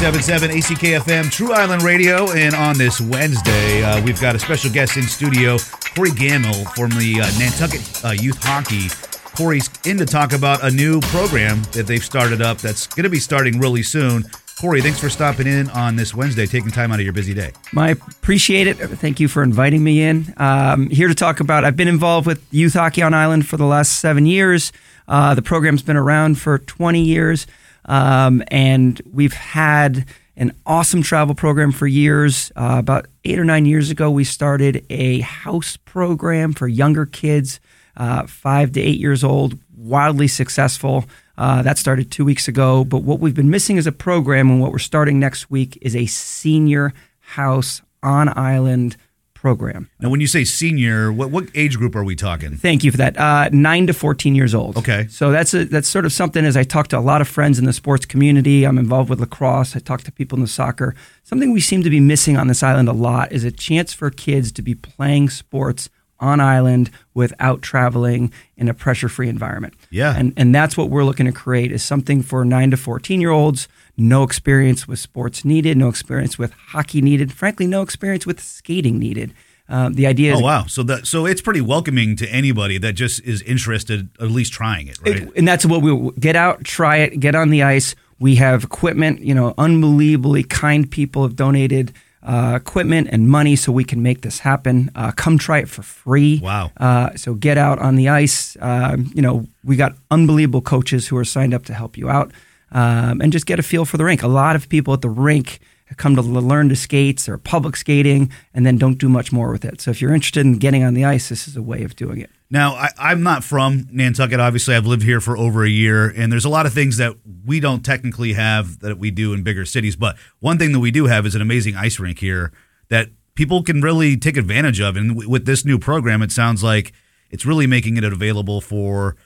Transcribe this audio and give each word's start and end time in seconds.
97.7 0.00 0.48
ACKFM, 0.48 1.30
True 1.30 1.52
Island 1.52 1.82
Radio. 1.82 2.30
And 2.30 2.54
on 2.54 2.78
this 2.78 3.02
Wednesday, 3.02 3.84
uh, 3.84 4.02
we've 4.02 4.18
got 4.18 4.34
a 4.34 4.38
special 4.38 4.70
guest 4.70 4.96
in 4.96 5.02
studio, 5.02 5.58
Corey 5.94 6.08
Gammill 6.12 6.64
the 6.96 7.20
uh, 7.20 7.38
Nantucket 7.38 8.02
uh, 8.02 8.08
Youth 8.08 8.42
Hockey. 8.42 8.88
Corey's 9.36 9.68
in 9.84 9.98
to 9.98 10.06
talk 10.06 10.32
about 10.32 10.64
a 10.64 10.70
new 10.70 11.02
program 11.02 11.62
that 11.72 11.86
they've 11.86 12.02
started 12.02 12.40
up 12.40 12.56
that's 12.56 12.86
going 12.86 13.04
to 13.04 13.10
be 13.10 13.18
starting 13.18 13.60
really 13.60 13.82
soon. 13.82 14.24
Corey, 14.58 14.80
thanks 14.80 14.98
for 14.98 15.10
stopping 15.10 15.46
in 15.46 15.68
on 15.68 15.96
this 15.96 16.14
Wednesday, 16.14 16.46
taking 16.46 16.70
time 16.70 16.92
out 16.92 16.98
of 16.98 17.04
your 17.04 17.12
busy 17.12 17.34
day. 17.34 17.52
I 17.76 17.90
appreciate 17.90 18.68
it. 18.68 18.76
Thank 18.78 19.20
you 19.20 19.28
for 19.28 19.42
inviting 19.42 19.84
me 19.84 20.00
in. 20.00 20.32
Um, 20.38 20.88
here 20.88 21.08
to 21.08 21.14
talk 21.14 21.40
about, 21.40 21.66
I've 21.66 21.76
been 21.76 21.88
involved 21.88 22.26
with 22.26 22.42
youth 22.50 22.72
hockey 22.72 23.02
on 23.02 23.12
Island 23.12 23.46
for 23.46 23.58
the 23.58 23.66
last 23.66 24.00
seven 24.00 24.24
years. 24.24 24.72
Uh, 25.06 25.34
the 25.34 25.42
program's 25.42 25.82
been 25.82 25.98
around 25.98 26.38
for 26.38 26.58
20 26.58 27.02
years. 27.02 27.46
Um, 27.86 28.42
and 28.48 29.00
we've 29.10 29.32
had 29.32 30.06
an 30.36 30.52
awesome 30.64 31.02
travel 31.02 31.34
program 31.34 31.72
for 31.72 31.86
years. 31.86 32.50
Uh, 32.56 32.76
about 32.78 33.06
eight 33.24 33.38
or 33.38 33.44
nine 33.44 33.66
years 33.66 33.90
ago, 33.90 34.10
we 34.10 34.24
started 34.24 34.84
a 34.90 35.20
house 35.20 35.76
program 35.76 36.52
for 36.52 36.66
younger 36.66 37.06
kids, 37.06 37.60
uh, 37.96 38.26
five 38.26 38.72
to 38.72 38.80
eight 38.80 38.98
years 38.98 39.22
old, 39.22 39.58
wildly 39.76 40.28
successful. 40.28 41.04
Uh, 41.36 41.62
that 41.62 41.78
started 41.78 42.10
two 42.10 42.24
weeks 42.24 42.48
ago. 42.48 42.84
But 42.84 43.02
what 43.02 43.20
we've 43.20 43.34
been 43.34 43.50
missing 43.50 43.76
is 43.76 43.86
a 43.86 43.92
program, 43.92 44.50
and 44.50 44.60
what 44.60 44.72
we're 44.72 44.78
starting 44.78 45.18
next 45.18 45.50
week 45.50 45.78
is 45.80 45.96
a 45.96 46.06
senior 46.06 46.92
house 47.20 47.82
on 48.02 48.36
island 48.36 48.96
program. 49.40 49.88
Now, 50.00 50.10
when 50.10 50.20
you 50.20 50.26
say 50.26 50.44
senior, 50.44 51.10
what 51.10 51.30
what 51.30 51.48
age 51.54 51.78
group 51.78 51.96
are 51.96 52.04
we 52.04 52.14
talking? 52.14 52.56
Thank 52.58 52.84
you 52.84 52.90
for 52.90 52.98
that. 52.98 53.18
Uh, 53.18 53.48
nine 53.52 53.86
to 53.86 53.94
fourteen 53.94 54.34
years 54.34 54.54
old. 54.54 54.76
Okay. 54.76 55.06
So 55.08 55.32
that's 55.32 55.54
a, 55.54 55.64
that's 55.64 55.88
sort 55.88 56.04
of 56.04 56.12
something. 56.12 56.44
As 56.44 56.56
I 56.56 56.64
talk 56.64 56.88
to 56.88 56.98
a 56.98 57.00
lot 57.00 57.20
of 57.20 57.28
friends 57.28 57.58
in 57.58 57.64
the 57.64 57.72
sports 57.72 58.04
community, 58.04 58.64
I'm 58.64 58.78
involved 58.78 59.08
with 59.08 59.18
lacrosse. 59.18 59.74
I 59.74 59.78
talk 59.78 60.02
to 60.02 60.12
people 60.12 60.36
in 60.36 60.42
the 60.42 60.48
soccer. 60.48 60.94
Something 61.22 61.52
we 61.52 61.60
seem 61.60 61.82
to 61.82 61.90
be 61.90 62.00
missing 62.00 62.36
on 62.36 62.48
this 62.48 62.62
island 62.62 62.88
a 62.88 62.92
lot 62.92 63.32
is 63.32 63.44
a 63.44 63.50
chance 63.50 63.94
for 63.94 64.10
kids 64.10 64.52
to 64.52 64.62
be 64.62 64.74
playing 64.74 65.30
sports 65.30 65.88
on 66.20 66.40
island 66.40 66.90
without 67.14 67.62
traveling 67.62 68.32
in 68.56 68.68
a 68.68 68.74
pressure-free 68.74 69.28
environment. 69.28 69.74
Yeah. 69.90 70.14
And 70.16 70.32
and 70.36 70.54
that's 70.54 70.76
what 70.76 70.90
we're 70.90 71.04
looking 71.04 71.26
to 71.26 71.32
create 71.32 71.72
is 71.72 71.82
something 71.82 72.22
for 72.22 72.44
nine 72.44 72.70
to 72.70 72.76
fourteen 72.76 73.20
year 73.20 73.30
olds. 73.30 73.68
No 73.96 74.22
experience 74.22 74.86
with 74.86 74.98
sports 74.98 75.44
needed. 75.44 75.76
No 75.76 75.88
experience 75.88 76.38
with 76.38 76.52
hockey 76.52 77.00
needed. 77.00 77.32
Frankly, 77.32 77.66
no 77.66 77.82
experience 77.82 78.26
with 78.26 78.40
skating 78.40 78.98
needed. 78.98 79.34
Um, 79.68 79.94
the 79.94 80.06
idea 80.06 80.32
is 80.32 80.40
Oh 80.40 80.42
wow! 80.42 80.64
So 80.66 80.82
that 80.82 81.06
so 81.06 81.26
it's 81.26 81.40
pretty 81.40 81.60
welcoming 81.60 82.16
to 82.16 82.28
anybody 82.28 82.76
that 82.78 82.94
just 82.94 83.22
is 83.24 83.40
interested, 83.42 84.08
at 84.20 84.28
least 84.28 84.52
trying 84.52 84.88
it, 84.88 84.98
right? 85.06 85.30
and 85.36 85.46
that's 85.46 85.64
what 85.64 85.80
we 85.80 86.10
get 86.18 86.34
out, 86.34 86.64
try 86.64 86.96
it, 86.96 87.20
get 87.20 87.36
on 87.36 87.50
the 87.50 87.62
ice. 87.62 87.94
We 88.18 88.34
have 88.36 88.64
equipment. 88.64 89.20
You 89.20 89.34
know, 89.34 89.54
unbelievably 89.58 90.44
kind 90.44 90.90
people 90.90 91.22
have 91.22 91.36
donated 91.36 91.92
uh, 92.22 92.58
equipment 92.60 93.08
and 93.10 93.28
money 93.28 93.56
so 93.56 93.72
we 93.72 93.84
can 93.84 94.02
make 94.02 94.20
this 94.22 94.40
happen. 94.40 94.90
Uh, 94.94 95.10
come 95.12 95.38
try 95.38 95.58
it 95.58 95.68
for 95.68 95.82
free. 95.82 96.40
Wow. 96.42 96.70
Uh, 96.76 97.14
so 97.16 97.34
get 97.34 97.56
out 97.56 97.78
on 97.78 97.96
the 97.96 98.08
ice. 98.08 98.56
Um, 98.60 99.10
you 99.14 99.22
know, 99.22 99.46
we 99.64 99.76
got 99.76 99.94
unbelievable 100.10 100.60
coaches 100.60 101.08
who 101.08 101.16
are 101.16 101.24
signed 101.24 101.54
up 101.54 101.64
to 101.66 101.74
help 101.74 101.96
you 101.96 102.08
out, 102.08 102.32
um, 102.72 103.20
and 103.20 103.32
just 103.32 103.46
get 103.46 103.58
a 103.58 103.62
feel 103.62 103.84
for 103.84 103.96
the 103.96 104.04
rink. 104.04 104.22
A 104.22 104.28
lot 104.28 104.56
of 104.56 104.68
people 104.68 104.94
at 104.94 105.00
the 105.00 105.08
rink 105.08 105.60
come 105.96 106.14
to 106.14 106.22
learn 106.22 106.68
to 106.68 106.76
skates 106.76 107.28
or 107.28 107.36
public 107.36 107.76
skating 107.76 108.30
and 108.54 108.64
then 108.64 108.78
don't 108.78 108.98
do 108.98 109.08
much 109.08 109.32
more 109.32 109.50
with 109.50 109.64
it. 109.64 109.80
So 109.80 109.90
if 109.90 110.00
you're 110.00 110.14
interested 110.14 110.46
in 110.46 110.58
getting 110.58 110.84
on 110.84 110.94
the 110.94 111.04
ice, 111.04 111.28
this 111.28 111.48
is 111.48 111.56
a 111.56 111.62
way 111.62 111.82
of 111.82 111.96
doing 111.96 112.20
it. 112.20 112.30
Now, 112.50 112.74
I, 112.74 112.90
I'm 112.98 113.22
not 113.22 113.44
from 113.44 113.86
Nantucket. 113.92 114.40
Obviously, 114.40 114.74
I've 114.74 114.86
lived 114.86 115.04
here 115.04 115.20
for 115.20 115.38
over 115.38 115.64
a 115.64 115.68
year, 115.68 116.08
and 116.08 116.32
there's 116.32 116.44
a 116.44 116.48
lot 116.48 116.66
of 116.66 116.72
things 116.72 116.96
that 116.96 117.14
we 117.44 117.60
don't 117.60 117.84
technically 117.84 118.32
have 118.32 118.80
that 118.80 118.98
we 118.98 119.12
do 119.12 119.32
in 119.32 119.44
bigger 119.44 119.64
cities. 119.64 119.94
But 119.94 120.16
one 120.40 120.58
thing 120.58 120.72
that 120.72 120.80
we 120.80 120.90
do 120.90 121.06
have 121.06 121.26
is 121.26 121.36
an 121.36 121.42
amazing 121.42 121.76
ice 121.76 122.00
rink 122.00 122.18
here 122.18 122.52
that 122.88 123.10
people 123.36 123.62
can 123.62 123.80
really 123.80 124.16
take 124.16 124.36
advantage 124.36 124.80
of. 124.80 124.96
And 124.96 125.28
with 125.28 125.46
this 125.46 125.64
new 125.64 125.78
program, 125.78 126.22
it 126.22 126.32
sounds 126.32 126.64
like 126.64 126.92
it's 127.30 127.46
really 127.46 127.68
making 127.68 127.96
it 127.96 128.04
available 128.04 128.60
for 128.60 129.16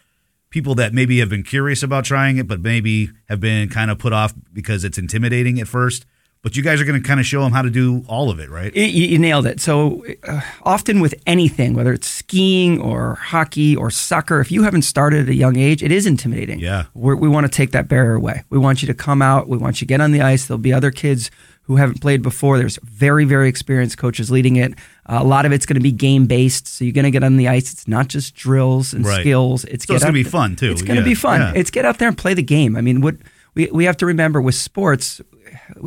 people 0.51 0.75
that 0.75 0.93
maybe 0.93 1.19
have 1.19 1.31
been 1.31 1.43
curious 1.43 1.83
about 1.83 2.05
trying 2.05 2.37
it, 2.37 2.47
but 2.47 2.61
maybe 2.61 3.11
have 3.29 3.41
been 3.41 3.71
kind 3.71 3.91
of 3.91 3.99
put 3.99 4.13
off 4.13 4.35
because 4.53 4.85
it's 4.85 4.99
intimidating 4.99 5.59
at 5.59 5.67
first. 5.67 6.05
But 6.45 6.57
you 6.57 6.63
guys 6.63 6.79
are 6.81 6.85
going 6.85 7.01
to 7.03 7.09
kind 7.09 7.19
of 7.19 7.25
show 7.27 7.43
them 7.43 7.53
how 7.53 7.63
to 7.63 7.71
do 7.71 8.05
all 8.07 8.31
of 8.31 8.39
it, 8.39 8.51
right? 8.51 8.73
You, 8.77 8.85
you 8.85 9.19
nailed 9.19 9.47
it. 9.47 9.61
So 9.61 10.05
uh, 10.29 10.43
often 10.63 11.01
with 11.01 11.15
anything, 11.27 11.73
whether 11.73 11.93
it's 11.93 12.07
skiing 12.07 12.79
or 12.81 13.15
hockey 13.15 13.75
or 13.75 13.91
soccer, 13.91 14.41
if 14.41 14.53
you 14.53 14.63
haven't 14.63 14.83
started 14.83 15.23
at 15.23 15.29
a 15.31 15.35
young 15.35 15.57
age, 15.57 15.83
it 15.83 15.91
is 15.91 16.07
intimidating. 16.07 16.61
Yeah. 16.61 16.85
We're, 16.93 17.17
we 17.17 17.29
want 17.31 17.47
to 17.47 17.51
take 17.51 17.71
that 17.73 17.89
barrier 17.89 18.15
away. 18.15 18.45
We 18.51 18.59
want 18.59 18.83
you 18.83 18.87
to 18.89 18.95
come 18.95 19.23
out. 19.23 19.49
We 19.49 19.57
want 19.57 19.81
you 19.81 19.87
to 19.87 19.89
get 19.89 20.03
on 20.03 20.13
the 20.13 20.21
ice. 20.21 20.47
There'll 20.47 20.59
be 20.59 20.73
other 20.75 20.91
kids 20.91 21.31
who 21.63 21.77
haven't 21.77 22.03
played 22.03 22.21
before. 22.21 22.59
There's 22.59 22.79
very, 22.83 23.25
very 23.25 23.49
experienced 23.49 23.97
coaches 23.97 24.31
leading 24.31 24.57
it. 24.57 24.75
Uh, 25.07 25.21
a 25.23 25.25
lot 25.25 25.47
of 25.47 25.53
it's 25.53 25.65
going 25.65 25.77
to 25.77 25.81
be 25.81 25.93
game 25.93 26.27
based. 26.27 26.69
So 26.69 26.85
you're 26.85 26.93
going 26.93 27.05
to 27.07 27.11
get 27.11 27.25
on 27.25 27.39
the 27.39 27.49
ice. 27.49 27.73
It's 27.73 27.89
not 27.89 28.09
just 28.09 28.35
drills 28.35 28.93
and 28.93 29.07
Right. 29.07 29.23
skills. 29.23 29.65
It's 29.65 29.87
So 29.87 29.95
it's 29.95 30.05
gonna 30.05 30.13
be 30.13 30.25
fun, 30.25 30.57
too. 30.57 30.73
It's 30.73 30.83
going 30.83 30.97
to 30.97 31.01
Yeah. 31.01 31.05
be 31.09 31.15
fun. 31.15 31.41
Yeah. 31.41 31.53
It's 31.57 31.71
get 31.71 31.87
out 31.87 31.99
there 31.99 32.09
and 32.09 32.19
play 32.19 32.35
the 32.35 32.43
game. 32.43 32.77
I 32.77 32.83
mean, 32.83 33.01
what 33.01 33.17
we, 33.55 33.71
we 33.73 33.85
have 33.87 33.97
to 33.99 34.05
remember 34.07 34.43
with 34.43 34.57
sports, 34.57 35.23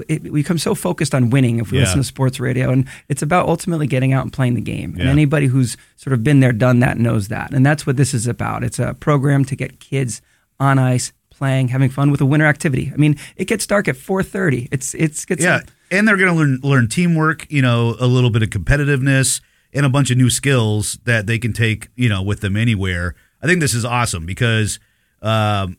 it, 0.08 0.24
we 0.24 0.42
become 0.42 0.58
so 0.58 0.76
focused 0.76 1.14
on 1.16 1.30
winning 1.30 1.60
if 1.60 1.72
we 1.72 1.78
Yeah. 1.78 1.84
listen 1.86 2.00
to 2.00 2.04
sports 2.04 2.40
radio, 2.40 2.70
and 2.70 2.86
it's 3.10 3.22
about 3.22 3.48
ultimately 3.48 3.88
getting 3.88 4.14
out 4.14 4.24
and 4.24 4.34
playing 4.34 4.54
the 4.56 4.62
game. 4.62 4.96
And 5.00 5.08
anybody 5.10 5.48
who's 5.48 5.78
sort 5.96 6.14
of 6.14 6.24
been 6.24 6.40
there, 6.40 6.52
done 6.54 6.80
that, 6.80 6.98
knows 6.98 7.28
that. 7.30 7.54
And 7.54 7.66
that's 7.66 7.86
what 7.86 7.98
this 7.98 8.14
is 8.14 8.28
about. 8.28 8.64
It's 8.64 8.80
a 8.80 8.94
program 9.00 9.46
to 9.46 9.56
get 9.56 9.80
kids 9.80 10.22
on 10.60 10.80
ice, 10.80 11.14
playing, 11.30 11.68
having 11.70 11.90
fun 11.90 12.10
with 12.12 12.22
a 12.22 12.26
winter 12.26 12.46
activity. 12.48 12.92
I 12.94 12.98
mean, 12.98 13.18
it 13.36 13.46
gets 13.46 13.68
dark 13.68 13.88
at 13.88 13.96
four 13.98 14.24
thirty. 14.24 14.68
It's 14.72 14.94
it's 14.96 15.24
gets 15.26 15.44
Yeah, 15.44 15.62
and 15.92 16.08
they're 16.08 16.18
going 16.18 16.32
to 16.34 16.38
learn 16.38 16.60
learn 16.64 16.88
teamwork, 16.88 17.46
you 17.52 17.62
know, 17.62 17.96
a 18.00 18.08
little 18.08 18.30
bit 18.32 18.42
of 18.42 18.50
competitiveness, 18.50 19.40
and 19.74 19.86
a 19.86 19.90
bunch 19.90 20.10
of 20.12 20.18
new 20.18 20.30
skills 20.30 20.98
that 21.04 21.28
they 21.28 21.38
can 21.38 21.54
take, 21.54 21.90
you 21.96 22.10
know, 22.10 22.22
with 22.24 22.40
them 22.42 22.58
anywhere. 22.58 23.14
I 23.42 23.46
think 23.46 23.60
this 23.60 23.76
is 23.76 23.86
awesome 23.86 24.26
because 24.26 24.80
um, 25.22 25.78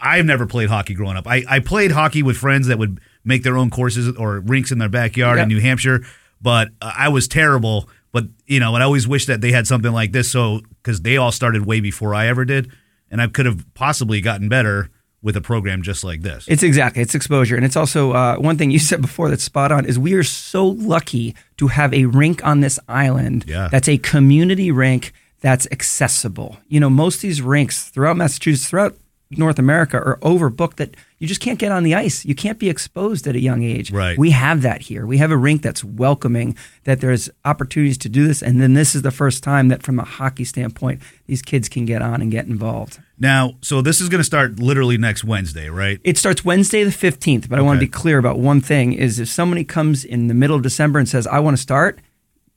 I've 0.00 0.26
never 0.26 0.46
played 0.46 0.68
hockey 0.68 0.92
growing 0.94 1.16
up. 1.16 1.26
I, 1.26 1.44
I 1.48 1.60
played 1.60 1.92
hockey 1.92 2.22
with 2.22 2.36
friends 2.36 2.66
that 2.66 2.78
would 2.78 3.00
make 3.28 3.44
their 3.44 3.56
own 3.56 3.70
courses 3.70 4.16
or 4.16 4.40
rinks 4.40 4.72
in 4.72 4.78
their 4.78 4.88
backyard 4.88 5.38
in 5.38 5.48
New 5.48 5.60
Hampshire, 5.60 6.00
but 6.42 6.68
uh, 6.82 6.92
I 6.96 7.08
was 7.10 7.28
terrible. 7.28 7.88
But 8.10 8.24
you 8.46 8.58
know, 8.58 8.74
and 8.74 8.82
I 8.82 8.86
always 8.86 9.06
wish 9.06 9.26
that 9.26 9.40
they 9.42 9.52
had 9.52 9.66
something 9.66 9.92
like 9.92 10.12
this, 10.12 10.30
so 10.30 10.60
because 10.82 11.02
they 11.02 11.16
all 11.18 11.30
started 11.30 11.66
way 11.66 11.80
before 11.80 12.14
I 12.14 12.26
ever 12.26 12.44
did, 12.44 12.72
and 13.10 13.20
I 13.22 13.28
could 13.28 13.46
have 13.46 13.64
possibly 13.74 14.20
gotten 14.20 14.48
better 14.48 14.88
with 15.20 15.36
a 15.36 15.40
program 15.40 15.82
just 15.82 16.04
like 16.04 16.22
this. 16.22 16.46
It's 16.48 16.62
exactly 16.62 17.02
it's 17.02 17.14
exposure, 17.14 17.54
and 17.56 17.64
it's 17.64 17.76
also 17.76 18.12
uh, 18.12 18.36
one 18.36 18.56
thing 18.56 18.70
you 18.70 18.78
said 18.90 19.02
before 19.02 19.28
that's 19.28 19.44
spot 19.44 19.70
on 19.72 19.84
is 19.84 19.98
we 19.98 20.14
are 20.14 20.22
so 20.24 20.66
lucky 20.66 21.34
to 21.58 21.66
have 21.68 21.92
a 21.92 22.06
rink 22.06 22.44
on 22.46 22.60
this 22.60 22.78
island 22.88 23.44
Yeah. 23.46 23.68
that's 23.70 23.88
a 23.88 23.98
community 23.98 24.70
rink 24.70 25.12
that's 25.40 25.66
accessible. 25.70 26.56
You 26.68 26.80
know, 26.80 26.88
most 26.90 27.16
of 27.16 27.22
these 27.22 27.42
rinks 27.42 27.90
throughout 27.90 28.16
Massachusetts, 28.16 28.68
throughout 28.70 28.96
North 29.30 29.58
America, 29.58 29.98
are 29.98 30.18
overbooked 30.22 30.76
that 30.76 30.96
you 31.18 31.26
just 31.26 31.40
can't 31.40 31.58
get 31.58 31.72
on 31.72 31.82
the 31.82 31.94
ice. 31.94 32.24
You 32.24 32.34
can't 32.34 32.58
be 32.58 32.70
exposed 32.70 33.26
at 33.26 33.34
a 33.34 33.40
young 33.40 33.62
age. 33.62 33.90
Right. 33.90 34.16
We 34.16 34.30
have 34.30 34.62
that 34.62 34.82
here. 34.82 35.06
We 35.06 35.18
have 35.18 35.30
a 35.30 35.36
rink 35.36 35.62
that's 35.62 35.84
welcoming, 35.84 36.56
that 36.84 37.00
there's 37.00 37.28
opportunities 37.44 37.98
to 37.98 38.08
do 38.08 38.26
this, 38.26 38.42
and 38.42 38.60
then 38.60 38.74
this 38.74 38.94
is 38.94 39.02
the 39.02 39.10
first 39.10 39.42
time 39.42 39.68
that, 39.68 39.82
from 39.82 39.98
a 39.98 40.04
hockey 40.04 40.44
standpoint, 40.44 41.02
these 41.26 41.42
kids 41.42 41.68
can 41.68 41.84
get 41.84 42.00
on 42.00 42.22
and 42.22 42.30
get 42.30 42.46
involved. 42.46 43.00
Now, 43.18 43.56
so 43.60 43.82
this 43.82 44.00
is 44.00 44.08
going 44.08 44.20
to 44.20 44.24
start 44.24 44.60
literally 44.60 44.96
next 44.96 45.24
Wednesday, 45.24 45.68
right? 45.68 46.00
It 46.04 46.16
starts 46.16 46.44
Wednesday 46.44 46.84
the 46.84 46.90
15th, 46.90 47.48
but 47.48 47.58
I 47.58 47.62
want 47.62 47.80
to 47.80 47.84
be 47.84 47.90
clear 47.90 48.18
about 48.18 48.38
one 48.38 48.60
thing 48.60 48.92
is 48.92 49.18
if 49.18 49.28
somebody 49.28 49.64
comes 49.64 50.04
in 50.04 50.28
the 50.28 50.34
middle 50.34 50.54
of 50.54 50.62
December 50.62 51.00
and 51.00 51.08
says, 51.08 51.26
I 51.26 51.40
want 51.40 51.56
to 51.56 51.62
start, 51.62 51.98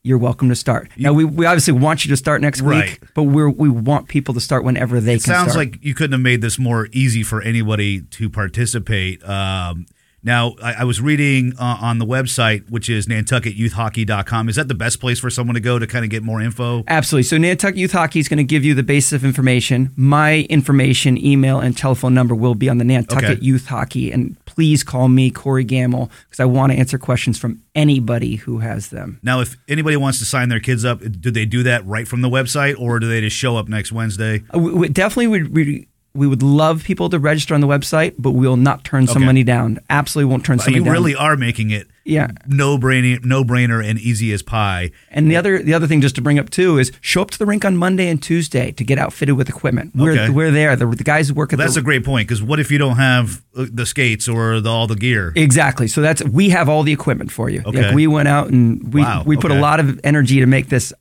you're 0.04 0.18
welcome 0.18 0.50
to 0.50 0.56
start. 0.56 0.90
now, 0.98 1.14
we, 1.14 1.24
we 1.26 1.46
obviously 1.46 1.74
want 1.74 2.04
you 2.06 2.10
to 2.10 2.18
start 2.18 2.42
next 2.42 2.62
Right. 2.62 3.00
week, 3.00 3.04
but 3.14 3.24
we're, 3.24 3.50
we 3.50 3.70
want 3.70 4.08
people 4.08 4.34
to 4.34 4.40
start 4.42 4.64
whenever 4.64 5.00
they 5.00 5.14
It 5.16 5.24
can 5.24 5.34
sounds 5.34 5.52
start. 5.52 5.68
like 5.74 5.84
you 5.84 5.94
couldn't 5.94 6.14
have 6.14 6.22
made 6.22 6.42
this 6.42 6.58
more 6.58 6.88
easy 6.92 7.22
for 7.24 7.42
anybody 7.42 8.02
to 8.02 8.30
participate. 8.30 9.24
Um, 9.28 9.86
now, 10.24 10.53
I, 10.62 10.74
I 10.74 10.84
was 10.84 11.02
reading 11.02 11.53
uh, 11.59 11.78
on 11.82 11.98
the 11.98 12.06
website, 12.06 12.70
which 12.70 12.90
is 12.90 13.08
nantucketyouthhockey.com. 13.08 14.50
Is 14.50 14.56
that 14.56 14.68
the 14.68 14.76
best 14.76 15.00
place 15.00 15.20
for 15.20 15.30
someone 15.30 15.56
to 15.56 15.59
go 15.59 15.80
to 15.80 15.88
kind 15.88 16.06
of 16.06 16.12
get 16.12 16.24
more 16.24 16.42
info? 16.42 16.84
Absolutely. 16.88 17.24
So 17.24 17.38
Nantucket 17.38 17.78
Youth 17.78 17.92
Hockey 17.92 18.20
is 18.20 18.28
going 18.28 18.38
to 18.38 18.44
give 18.44 18.64
you 18.64 18.74
the 18.74 18.84
basis 18.84 19.14
of 19.14 19.26
information. 19.26 19.92
My 19.96 20.42
information, 20.50 21.18
email, 21.18 21.59
and 21.59 21.76
telephone 21.76 22.14
number 22.14 22.36
will 22.36 22.56
be 22.56 22.70
on 22.70 22.78
the 22.78 22.84
Nantucket 22.84 23.30
Okay. 23.32 23.42
Youth 23.42 23.68
Hockey. 23.68 24.12
And 24.12 24.38
please 24.61 24.84
call 24.84 25.08
me, 25.09 25.31
Corey 25.31 25.66
Gammill, 25.66 26.11
because 26.25 26.40
I 26.40 26.46
want 26.46 26.72
to 26.72 26.78
answer 26.78 26.99
questions 26.99 27.40
from 27.40 27.63
anybody 27.73 28.35
who 28.35 28.59
has 28.59 28.90
them. 28.90 29.19
Now, 29.23 29.41
if 29.41 29.58
anybody 29.67 29.97
wants 29.97 30.19
to 30.19 30.25
sign 30.25 30.49
their 30.49 30.59
kids 30.59 30.85
up, 30.85 30.99
do 31.19 31.31
they 31.31 31.46
do 31.47 31.63
that 31.63 31.84
right 31.87 32.08
from 32.08 32.22
the 32.22 32.29
website 32.29 32.79
or 32.79 32.99
do 32.99 33.09
they 33.09 33.22
just 33.22 33.35
show 33.35 33.58
up 33.58 33.67
next 33.67 33.91
Wednesday? 33.91 34.43
Uh, 34.53 34.59
We, 34.59 34.72
we 34.73 34.90
definitely 34.90 35.28
would. 35.28 35.55
We, 35.55 35.87
we 36.13 36.28
would 36.28 36.43
love 36.43 36.84
people 36.84 37.09
to 37.09 37.17
register 37.17 37.55
on 37.55 37.61
the 37.61 37.67
website, 37.67 38.13
but 38.19 38.31
we 38.31 38.47
will 38.47 38.55
not 38.58 38.84
turn 38.84 39.08
some 39.08 39.23
Okay. 39.23 39.25
money 39.25 39.43
down. 39.43 39.79
Absolutely 39.90 40.29
won't 40.29 40.46
turn 40.46 40.59
Uh, 40.59 40.63
somebody 40.63 40.79
You 40.81 40.84
down. 40.85 40.93
really 40.93 41.16
are 41.16 41.35
making 41.37 41.72
it 41.72 41.87
Yeah. 42.11 42.28
no 42.46 42.78
brainer, 42.78 43.23
no 43.23 43.43
brainer, 43.43 43.84
and 43.84 43.97
easy 43.99 44.34
as 44.34 44.41
pie. 44.43 44.91
And 45.09 45.31
the 45.31 45.37
other 45.37 45.63
the 45.63 45.73
other 45.73 45.87
thing 45.87 46.02
just 46.02 46.16
to 46.16 46.22
bring 46.22 46.37
up 46.40 46.49
too 46.49 46.78
is 46.78 46.91
show 47.02 47.22
up 47.22 47.31
to 47.31 47.40
the 47.40 47.46
rink 47.46 47.63
on 47.63 47.78
Monday 47.78 48.09
and 48.09 48.22
Tuesday 48.22 48.72
to 48.73 48.84
get 48.84 48.97
outfitted 48.99 49.35
with 49.37 49.47
equipment. 49.49 49.96
We're 49.96 50.11
Okay. 50.11 50.29
we're 50.29 50.52
there. 50.52 50.75
The, 50.75 50.85
the 50.87 51.03
guys 51.03 51.29
who 51.29 51.34
work 51.35 51.53
at 51.53 51.59
That's 51.59 51.75
the 51.75 51.79
a 51.79 51.84
great 51.84 52.03
point 52.03 52.28
because 52.28 52.43
what 52.43 52.59
if 52.59 52.69
you 52.69 52.78
don't 52.78 52.97
have 52.97 53.41
uh, 53.55 53.66
the 53.72 53.85
skates 53.85 54.28
or 54.28 54.59
the, 54.59 54.69
all 54.69 54.87
the 54.87 54.96
gear? 54.96 55.31
Exactly. 55.35 55.87
So 55.87 56.02
that's 56.02 56.22
we 56.25 56.49
have 56.49 56.67
all 56.67 56.84
the 56.84 56.91
equipment 56.93 57.31
for 57.31 57.49
you. 57.49 57.63
Okay. 57.66 57.84
Like 57.87 57.96
we 57.96 58.08
went 58.08 58.28
out 58.28 58.49
and 58.49 58.93
we 58.93 59.02
Wow, 59.02 59.23
we 59.25 59.37
put 59.37 59.52
a 59.52 59.59
lot 59.59 59.79
of 59.79 59.99
energy 60.03 60.40
to 60.41 60.46
make 60.46 60.67
this 60.69 60.91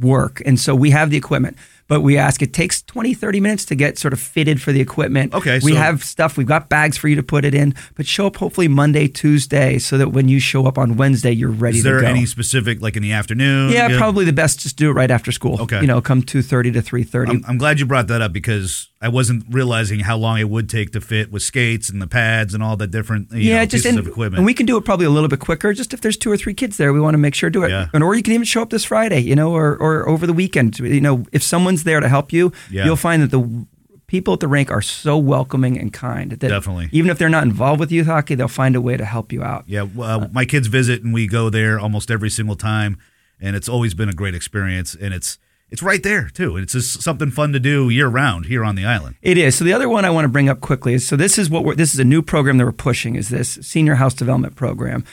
work. 0.00 0.42
And 0.46 0.58
so 0.58 0.74
we 0.74 0.90
have 0.90 1.10
the 1.10 1.16
equipment. 1.16 1.56
But 1.92 2.00
we 2.00 2.16
ask 2.16 2.40
it 2.40 2.54
takes 2.54 2.80
20 2.80 3.12
30 3.12 3.40
minutes 3.40 3.66
to 3.66 3.74
get 3.74 3.98
sort 3.98 4.14
of 4.14 4.18
fitted 4.18 4.62
for 4.62 4.72
the 4.72 4.80
equipment. 4.80 5.34
Okay, 5.34 5.60
We 5.62 5.72
so- 5.72 5.78
have 5.78 6.02
stuff, 6.02 6.38
we've 6.38 6.46
got 6.46 6.70
bags 6.70 6.96
for 6.96 7.06
you 7.06 7.16
to 7.16 7.22
put 7.22 7.44
it 7.44 7.54
in, 7.54 7.74
but 7.96 8.06
show 8.06 8.26
up 8.26 8.36
hopefully 8.36 8.66
Monday, 8.66 9.08
Tuesday 9.08 9.76
so 9.76 9.98
that 9.98 10.08
when 10.08 10.26
you 10.26 10.40
show 10.40 10.64
up 10.64 10.78
on 10.78 10.96
Wednesday 10.96 11.32
you're 11.32 11.50
ready 11.50 11.76
Is 11.76 11.84
there 11.84 12.02
any 12.02 12.24
specific, 12.24 12.80
like 12.80 12.96
in 12.96 13.02
the 13.02 13.12
afternoon? 13.12 13.72
yeah, 13.72 13.98
probably 13.98 14.24
the 14.24 14.32
best 14.32 14.60
just 14.60 14.78
do 14.78 14.88
it 14.88 14.94
right 14.94 15.10
after 15.10 15.30
school. 15.32 15.60
Okay. 15.60 15.82
You 15.82 15.86
know, 15.86 16.00
come 16.00 16.22
2:30 16.22 16.72
to 16.72 16.80
3:30. 16.80 17.28
I'm, 17.28 17.44
I'm 17.46 17.58
glad 17.58 17.78
you 17.78 17.84
brought 17.84 18.08
that 18.08 18.22
up 18.22 18.32
because 18.32 18.88
I 19.02 19.08
wasn't 19.08 19.44
realizing 19.50 19.98
how 20.00 20.16
long 20.16 20.38
it 20.38 20.48
would 20.48 20.70
take 20.70 20.92
to 20.92 21.00
fit 21.00 21.32
with 21.32 21.42
skates 21.42 21.90
and 21.90 22.00
the 22.00 22.06
pads 22.06 22.54
and 22.54 22.62
all 22.62 22.76
the 22.76 22.86
different 22.86 23.32
you 23.32 23.50
yeah, 23.50 23.56
know, 23.58 23.66
just 23.66 23.82
pieces 23.82 23.86
and, 23.90 23.98
of 23.98 24.06
equipment. 24.06 24.38
and 24.38 24.46
we 24.46 24.54
can 24.54 24.64
do 24.64 24.76
it 24.76 24.84
probably 24.84 25.06
a 25.06 25.10
little 25.10 25.28
bit 25.28 25.40
quicker. 25.40 25.72
Just 25.72 25.92
if 25.92 26.00
there's 26.00 26.16
two 26.16 26.30
or 26.30 26.36
three 26.36 26.54
kids 26.54 26.76
there, 26.76 26.92
we 26.92 27.00
want 27.00 27.14
to 27.14 27.18
make 27.18 27.34
sure 27.34 27.50
to 27.50 27.52
do 27.52 27.64
it. 27.64 27.70
Yeah. 27.70 27.88
And 27.92 28.04
or 28.04 28.14
you 28.14 28.22
can 28.22 28.32
even 28.32 28.44
show 28.44 28.62
up 28.62 28.70
this 28.70 28.84
Friday, 28.84 29.18
you 29.18 29.34
know, 29.34 29.52
or 29.52 29.76
or 29.76 30.08
over 30.08 30.24
the 30.24 30.32
weekend. 30.32 30.78
You 30.78 31.00
know, 31.00 31.24
if 31.32 31.42
someone's 31.42 31.81
there 31.84 32.00
to 32.00 32.08
help 32.08 32.32
you, 32.32 32.52
Yeah. 32.70 32.84
you'll 32.84 32.96
find 32.96 33.22
that 33.22 33.30
the 33.30 33.66
people 34.06 34.34
at 34.34 34.40
the 34.40 34.48
rink 34.48 34.70
are 34.70 34.82
so 34.82 35.16
welcoming 35.16 35.78
and 35.78 35.92
kind. 35.92 36.32
That 36.32 36.48
Definitely. 36.48 36.88
even 36.92 37.10
if 37.10 37.18
they're 37.18 37.28
not 37.30 37.44
involved 37.44 37.80
with 37.80 37.90
youth 37.90 38.06
hockey, 38.06 38.34
they'll 38.34 38.48
find 38.48 38.76
a 38.76 38.80
way 38.80 38.96
to 38.96 39.04
help 39.04 39.32
you 39.32 39.42
out. 39.42 39.64
yeah, 39.66 39.86
uh, 39.98 40.28
my 40.32 40.44
kids 40.44 40.66
visit 40.68 41.02
and 41.02 41.14
we 41.14 41.26
go 41.26 41.48
there 41.50 41.78
almost 41.80 42.10
every 42.10 42.28
single 42.30 42.56
time, 42.56 42.98
and 43.40 43.56
it's 43.56 43.68
always 43.68 43.94
been 43.94 44.08
a 44.08 44.12
great 44.12 44.34
experience. 44.34 44.94
And 44.94 45.14
it's 45.14 45.38
it's 45.70 45.82
right 45.82 46.02
there 46.02 46.28
too. 46.28 46.58
It's 46.58 46.74
just 46.74 47.00
something 47.02 47.30
fun 47.30 47.54
to 47.54 47.58
do 47.60 47.88
year 47.88 48.06
round 48.06 48.44
here 48.46 48.62
on 48.62 48.74
the 48.74 48.84
island. 48.84 49.14
It 49.22 49.38
is. 49.38 49.54
So 49.56 49.64
the 49.64 49.72
other 49.72 49.88
one 49.88 50.04
I 50.04 50.10
want 50.10 50.26
to 50.26 50.28
bring 50.28 50.50
up 50.50 50.60
quickly 50.60 50.92
is 50.92 51.06
so 51.08 51.16
this 51.16 51.38
is 51.38 51.48
what 51.48 51.64
we're 51.64 51.74
this 51.74 51.94
is 51.94 51.98
a 52.00 52.04
new 52.04 52.20
program 52.20 52.58
that 52.58 52.66
we're 52.66 52.72
pushing 52.72 53.16
is 53.16 53.30
this 53.30 53.58
senior 53.62 53.94
house 53.94 54.12
development 54.12 54.54
program. 54.56 55.04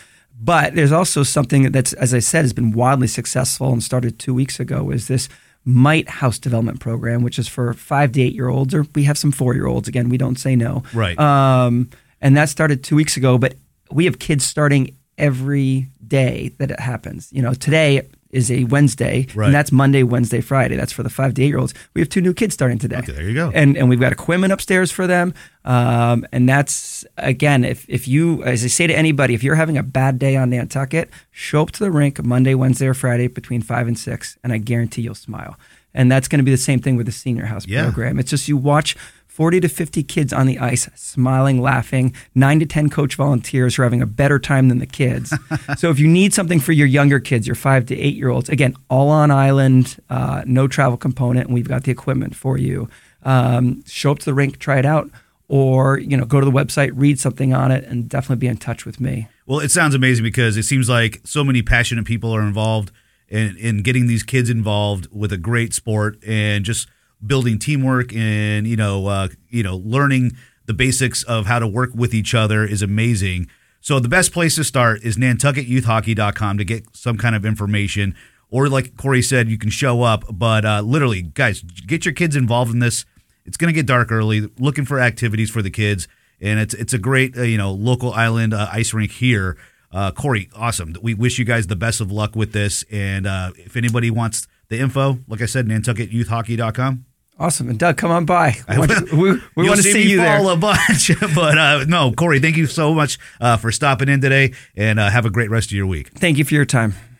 But 0.41 0.75
there's 0.75 0.91
also 0.91 1.23
something 1.23 1.71
that's 1.71 1.93
as 1.93 2.13
I 2.13 2.19
said 2.19 2.41
has 2.43 2.51
been 2.53 2.71
wildly 2.73 3.07
successful 3.07 3.71
and 3.71 3.81
started 3.81 4.19
2 4.19 4.33
weeks 4.33 4.59
ago 4.59 4.89
is 4.91 5.07
this 5.07 5.29
Mite 5.65 6.09
House 6.09 6.39
Development 6.39 6.79
Program, 6.79 7.21
which 7.21 7.37
is 7.37 7.47
for 7.47 7.73
5 7.73 8.11
to 8.13 8.21
8 8.21 8.33
year 8.33 8.49
olds 8.49 8.73
or 8.73 8.85
we 8.95 9.03
have 9.03 9.17
some 9.17 9.31
4 9.31 9.53
year 9.55 9.67
olds 9.67 9.87
again, 9.87 10.09
we 10.09 10.17
don't 10.17 10.39
say 10.39 10.55
no. 10.55 10.83
Right. 10.93 11.17
Um 11.19 11.89
and 12.21 12.35
that 12.37 12.49
started 12.49 12.83
2 12.83 12.95
weeks 12.95 13.17
ago, 13.17 13.37
but 13.37 13.55
we 13.91 14.05
have 14.05 14.19
kids 14.19 14.45
starting 14.45 14.95
every 15.17 15.87
day 16.05 16.51
that 16.57 16.71
it 16.71 16.79
happens. 16.79 17.29
You 17.31 17.41
know, 17.41 17.53
today 17.53 18.07
is 18.31 18.51
a 18.51 18.63
Wednesday, 18.65 19.25
Right. 19.33 19.47
and 19.47 19.55
that's 19.55 19.71
Monday, 19.71 20.03
Wednesday, 20.03 20.39
Friday. 20.41 20.75
That's 20.75 20.91
for 20.91 21.01
the 21.03 21.09
five 21.09 21.33
to 21.33 21.43
eight 21.43 21.47
year 21.47 21.57
olds. 21.57 21.73
We 21.93 22.01
have 22.01 22.09
two 22.09 22.21
new 22.21 22.33
kids 22.33 22.53
starting 22.53 22.77
today. 22.77 22.97
Okay, 22.97 23.11
there 23.13 23.27
you 23.27 23.33
go. 23.33 23.51
And 23.55 23.75
and 23.77 23.89
we've 23.89 23.99
got 23.99 24.11
equipment 24.11 24.53
upstairs 24.53 24.91
for 24.91 25.07
them. 25.07 25.33
Um, 25.65 26.25
and 26.31 26.47
that's 26.47 27.05
again, 27.17 27.63
if 27.63 27.85
if 27.89 28.07
you, 28.07 28.43
as 28.43 28.63
I 28.63 28.67
say 28.67 28.87
to 28.87 28.95
anybody, 28.97 29.33
if 29.33 29.43
you're 29.43 29.55
having 29.55 29.77
a 29.77 29.83
bad 29.83 30.19
day 30.19 30.35
on 30.35 30.49
Nantucket, 30.51 31.09
show 31.31 31.61
up 31.63 31.71
to 31.71 31.83
the 31.83 31.91
rink 31.91 32.23
Monday, 32.23 32.53
Wednesday, 32.55 32.87
or 32.87 32.93
Friday 32.93 33.27
between 33.27 33.61
five 33.61 33.87
and 33.87 33.97
six, 33.97 34.37
and 34.43 34.53
I 34.53 34.57
guarantee 34.57 35.01
you'll 35.01 35.15
smile. 35.15 35.57
And 35.93 36.11
that's 36.11 36.27
going 36.27 36.37
to 36.37 36.43
be 36.45 36.51
the 36.51 36.57
same 36.57 36.79
thing 36.79 36.97
with 36.97 37.07
the 37.07 37.11
senior 37.11 37.45
house 37.45 37.65
Yeah. 37.67 37.83
program. 37.83 38.19
It's 38.19 38.29
just 38.29 38.47
you 38.47 38.57
watch 38.57 38.95
40 39.39 39.61
to 39.61 39.69
50 39.69 40.03
kids 40.03 40.33
on 40.33 40.47
the 40.47 40.59
ice 40.59 40.89
smiling, 40.95 41.61
laughing, 41.61 42.13
nine 42.35 42.59
to 42.59 42.65
10 42.65 42.89
coach 42.89 43.15
volunteers 43.15 43.73
who 43.73 43.81
are 43.81 43.85
having 43.85 44.01
a 44.01 44.05
better 44.05 44.37
time 44.37 44.67
than 44.67 44.79
the 44.79 44.85
kids. 44.85 45.33
so 45.77 45.89
if 45.89 45.97
you 45.97 46.09
need 46.09 46.33
something 46.33 46.59
for 46.59 46.73
your 46.73 46.87
younger 46.87 47.21
kids, 47.21 47.47
your 47.47 47.55
five 47.55 47.85
to 47.85 47.97
eight 47.97 48.15
year 48.15 48.27
olds, 48.27 48.49
again, 48.49 48.75
all 48.89 49.07
on 49.07 49.31
island, 49.31 49.97
uh, 50.09 50.43
no 50.45 50.67
travel 50.67 50.97
component, 50.97 51.45
and 51.45 51.53
we've 51.53 51.69
got 51.69 51.85
the 51.85 51.91
equipment 51.91 52.35
for 52.35 52.57
you. 52.57 52.89
Um, 53.23 53.81
show 53.85 54.11
up 54.11 54.19
to 54.19 54.25
the 54.25 54.33
rink, 54.33 54.59
try 54.59 54.77
it 54.77 54.85
out, 54.85 55.09
or 55.47 55.99
you 55.99 56.17
know, 56.17 56.25
go 56.25 56.41
to 56.41 56.45
the 56.45 56.51
website, 56.51 56.91
read 56.93 57.17
something 57.17 57.53
on 57.53 57.71
it, 57.71 57.85
and 57.85 58.09
definitely 58.09 58.41
be 58.41 58.47
in 58.47 58.57
touch 58.57 58.85
with 58.85 58.99
me. 58.99 59.29
Well, 59.45 59.61
it 59.61 59.71
sounds 59.71 59.95
amazing 59.95 60.23
because 60.23 60.57
it 60.57 60.63
seems 60.63 60.89
like 60.89 61.21
so 61.23 61.45
many 61.45 61.61
passionate 61.61 62.03
people 62.03 62.35
are 62.35 62.41
involved 62.41 62.91
in, 63.29 63.55
in 63.55 63.83
getting 63.83 64.07
these 64.07 64.23
kids 64.23 64.49
involved 64.49 65.07
with 65.13 65.31
a 65.31 65.37
great 65.37 65.73
sport 65.73 66.21
and 66.25 66.65
just 66.65 66.89
building 67.25 67.59
teamwork 67.59 68.13
and 68.15 68.67
you 68.67 68.75
know 68.75 69.07
uh, 69.07 69.27
you 69.49 69.63
know 69.63 69.77
learning 69.77 70.31
the 70.65 70.73
basics 70.73 71.23
of 71.23 71.47
how 71.47 71.57
to 71.57 71.67
work 71.67 71.89
with 71.95 72.13
each 72.13 72.35
other 72.35 72.63
is 72.63 72.81
amazing. 72.81 73.47
So 73.81 73.99
the 73.99 74.09
best 74.09 74.31
place 74.33 74.55
to 74.55 74.63
start 74.63 75.01
is 75.03 75.17
nantucketyouthhockey.com 75.17 76.57
to 76.57 76.63
get 76.63 76.95
some 76.95 77.17
kind 77.17 77.35
of 77.35 77.45
information. 77.45 78.15
Or 78.51 78.67
like 78.67 78.95
Corey 78.95 79.21
said, 79.21 79.49
you 79.49 79.57
can 79.57 79.69
show 79.69 80.03
up. 80.03 80.25
But 80.31 80.65
uh, 80.65 80.81
literally, 80.81 81.21
guys, 81.21 81.61
get 81.63 82.05
your 82.05 82.13
kids 82.13 82.35
involved 82.35 82.71
in 82.71 82.79
this. 82.79 83.05
It's 83.45 83.57
going 83.57 83.69
to 83.69 83.73
get 83.73 83.87
dark 83.87 84.11
early. 84.11 84.49
Looking 84.59 84.85
for 84.85 84.99
activities 84.99 85.49
for 85.49 85.61
the 85.61 85.71
kids, 85.71 86.07
and 86.39 86.59
it's 86.59 86.73
it's 86.75 86.93
a 86.93 86.99
great 86.99 87.35
uh, 87.37 87.41
you 87.41 87.57
know 87.57 87.71
local 87.71 88.13
island 88.13 88.53
uh, 88.53 88.67
ice 88.71 88.93
rink 88.93 89.11
here. 89.11 89.57
Uh, 89.91 90.11
Corey, 90.11 90.49
awesome. 90.55 90.95
We 91.01 91.15
wish 91.15 91.39
you 91.39 91.45
guys 91.45 91.65
the 91.65 91.75
best 91.75 91.99
of 91.99 92.11
luck 92.11 92.35
with 92.35 92.53
this. 92.53 92.83
And 92.91 93.25
uh, 93.25 93.53
if 93.55 93.75
anybody 93.75 94.11
wants 94.11 94.47
the 94.67 94.79
info, 94.79 95.17
like 95.27 95.41
I 95.41 95.47
said, 95.47 95.65
nantucketyouthhockey.com. 95.65 97.05
Awesome. 97.39 97.69
And 97.69 97.79
Doug, 97.79 97.95
come 97.95 98.11
on 98.11 98.25
by. 98.25 98.57
We 98.67 98.77
want, 98.77 99.11
will. 99.11 99.17
we, 99.17 99.41
we 99.55 99.67
want 99.67 99.77
to 99.77 99.83
see, 99.83 99.93
see 99.93 100.11
you 100.11 100.17
there. 100.17 100.45
a 100.45 100.55
bunch, 100.57 101.11
but 101.35 101.57
uh, 101.57 101.85
no, 101.87 102.11
Corey, 102.11 102.39
thank 102.41 102.57
you 102.57 102.67
so 102.67 102.93
much 102.93 103.17
uh, 103.39 103.55
for 103.55 103.71
stopping 103.71 104.09
in 104.09 104.19
today, 104.19 104.53
and 104.75 104.99
uh, 104.99 105.09
have 105.09 105.25
a 105.25 105.29
great 105.29 105.49
rest 105.49 105.69
of 105.69 105.77
your 105.77 105.87
week. 105.87 106.09
Thank 106.09 106.37
you 106.37 106.43
for 106.43 106.53
your 106.53 106.65
time. 106.65 106.93